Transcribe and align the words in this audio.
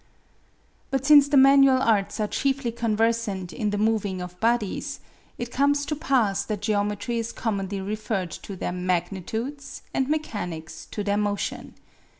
But 0.89 1.05
since 1.05 1.27
the 1.27 1.37
manual 1.37 1.79
arts 1.79 2.19
are 2.19 2.25
chiefly 2.25 2.71
conversant 2.71 3.53
in 3.53 3.69
the 3.69 3.77
moving 3.77 4.19
of 4.19 4.39
bodies, 4.39 4.99
it 5.37 5.51
comes 5.51 5.85
to 5.85 5.95
pass 5.95 6.43
that 6.43 6.63
geometry 6.63 7.19
is 7.19 7.31
commonly 7.31 7.79
referred 7.79 8.31
to 8.31 8.55
their 8.55 8.71
magnitudes, 8.71 9.83
and 9.93 10.09
mechanics 10.09 10.87
to 10.89 11.03
their 11.03 11.17
motion. 11.17 11.75